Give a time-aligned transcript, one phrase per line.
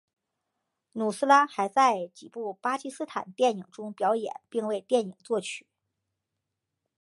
[0.93, 5.67] 努斯拉还在几部巴基斯坦电影中表演并为电影作曲。